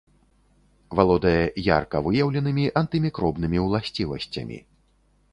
Валодае 0.99 1.41
ярка 1.65 1.97
выяўленымі 2.07 2.65
антымікробнымі 2.81 3.57
ўласцівасцямі. 3.65 4.57